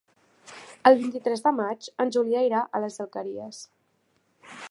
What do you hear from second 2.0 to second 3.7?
en Julià irà a les Alqueries.